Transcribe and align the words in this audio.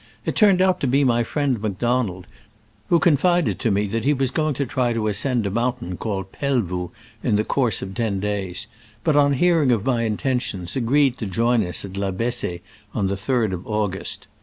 It 0.25 0.35
turned 0.35 0.63
out 0.63 0.79
to 0.79 0.87
be 0.87 1.03
my 1.03 1.21
friend 1.23 1.61
Macdon 1.61 2.07
ald, 2.09 2.25
who 2.87 2.97
confided 2.97 3.59
to 3.59 3.69
me 3.69 3.85
that 3.85 4.03
he 4.03 4.15
was 4.15 4.31
going 4.31 4.55
to 4.55 4.65
try 4.65 4.93
to 4.93 5.07
ascend 5.07 5.45
a 5.45 5.51
mountain 5.51 5.95
call 5.95 6.21
ed 6.21 6.31
Pelvoux 6.31 6.89
in 7.21 7.35
the 7.35 7.43
course 7.43 7.83
of 7.83 7.93
ten 7.93 8.19
days, 8.19 8.65
but 9.03 9.15
on 9.15 9.33
hearing 9.33 9.71
of 9.71 9.85
my 9.85 10.01
intentions 10.01 10.75
agreed 10.75 11.19
to 11.19 11.27
join 11.27 11.63
us 11.63 11.85
at 11.85 11.97
La 11.97 12.09
Bess6e 12.09 12.61
on 12.95 13.09
the 13.09 13.15
3d 13.15 13.53
of 13.53 13.67
August. 13.67 14.25